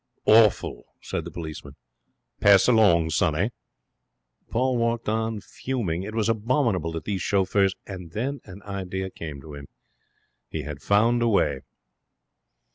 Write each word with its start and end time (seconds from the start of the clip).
'Awful!' 0.25 0.87
said 0.99 1.25
the 1.25 1.29
policeman. 1.31 1.75
'Pass 2.39 2.67
along, 2.67 3.11
sonny.' 3.11 3.51
Paul 4.49 4.75
walked 4.79 5.07
on, 5.07 5.41
fuming. 5.41 6.01
It 6.01 6.15
was 6.15 6.27
abominable 6.27 6.91
that 6.93 7.03
these 7.05 7.21
chauffeurs 7.21 7.75
And 7.85 8.09
then 8.09 8.39
an 8.45 8.63
idea 8.63 9.11
came 9.11 9.39
to 9.41 9.53
him. 9.53 9.67
He 10.49 10.63
had 10.63 10.81
found 10.81 11.21
a 11.21 11.27
way. 11.27 11.59